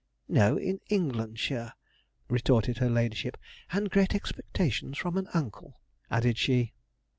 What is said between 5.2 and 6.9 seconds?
uncle,' added she.